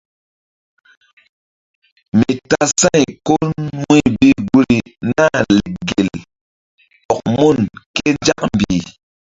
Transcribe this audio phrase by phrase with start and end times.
[2.17, 3.35] Mi tasa̧y ko
[3.79, 4.79] wu̧y bi guri
[5.17, 6.09] Nah lek gel
[7.13, 7.57] ɔk mun
[7.95, 8.85] ké nzak mbih.